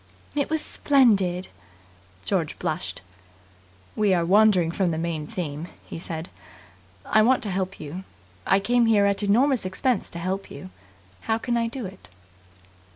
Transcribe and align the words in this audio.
"It 0.33 0.49
was 0.49 0.63
splendid!" 0.63 1.49
George 2.25 2.57
blushed. 2.57 3.03
"We 3.95 4.15
are 4.15 4.25
wandering 4.25 4.71
from 4.71 4.89
the 4.89 4.97
main 4.97 5.27
theme," 5.27 5.67
he 5.85 5.99
said. 5.99 6.27
"I 7.05 7.21
want 7.21 7.43
to 7.43 7.51
help 7.51 7.79
you. 7.79 8.03
I 8.47 8.59
came 8.59 8.87
here 8.87 9.05
at 9.05 9.21
enormous 9.21 9.63
expense 9.63 10.09
to 10.09 10.17
help 10.17 10.49
you. 10.49 10.71
How 11.29 11.37
can 11.37 11.55
I 11.55 11.67
do 11.67 11.85
it?" 11.85 12.09